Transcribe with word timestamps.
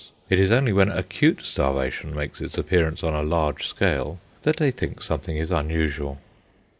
It 0.31 0.39
is 0.39 0.49
only 0.51 0.73
when 0.73 0.89
acute 0.91 1.45
starvation 1.45 2.15
makes 2.15 2.41
its 2.41 2.57
appearance 2.57 3.03
on 3.03 3.13
a 3.13 3.21
large 3.21 3.67
scale 3.67 4.19
that 4.41 4.57
they 4.57 4.71
think 4.71 4.99
something 5.03 5.37
is 5.37 5.51
unusual. 5.51 6.17